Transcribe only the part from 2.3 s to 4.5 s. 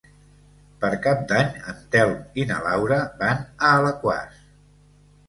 i na Laura van a Alaquàs.